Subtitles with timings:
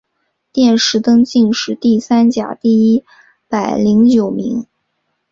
[0.51, 3.03] 殿试登进士第三甲第一
[3.47, 4.65] 百零九名。